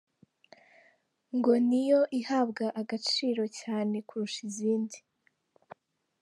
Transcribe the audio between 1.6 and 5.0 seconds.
niyo ihabwa agaciro cyane kurusha izindi.